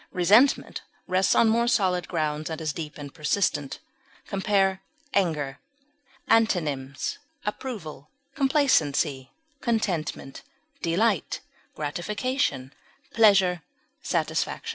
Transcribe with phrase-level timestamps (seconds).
[0.11, 3.77] Resentment rests on more solid grounds, and is deep and persistent.
[4.25, 4.81] Compare
[5.13, 5.59] ANGER.
[6.27, 9.29] Antonyms: approval, contentment,
[11.75, 12.73] gratification,
[13.13, 13.61] pleasure,
[14.01, 14.69] satisfaction.